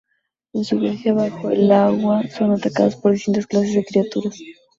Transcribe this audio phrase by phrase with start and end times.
[0.53, 4.35] En su viaje bajo el agua, son atacados por distintas clases de criaturas.